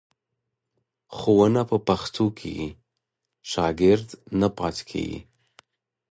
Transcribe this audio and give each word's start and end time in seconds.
ښوونه 1.17 1.61
په 1.69 1.77
پښتو 1.87 2.25
کېږي، 2.39 2.69
شاګرد 3.51 4.09
نه 4.39 4.47
پاتې 4.57 4.83
کېږي. 4.89 5.19